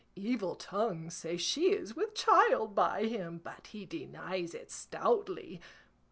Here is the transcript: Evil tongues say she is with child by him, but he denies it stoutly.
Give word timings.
Evil 0.15 0.55
tongues 0.55 1.13
say 1.15 1.37
she 1.37 1.73
is 1.73 1.95
with 1.95 2.15
child 2.15 2.73
by 2.73 3.05
him, 3.05 3.39
but 3.43 3.67
he 3.67 3.85
denies 3.85 4.55
it 4.55 4.71
stoutly. 4.71 5.61